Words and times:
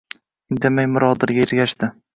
Indamay 0.55 0.89
Mirodilga 0.95 1.47
ergashdi 1.49 1.97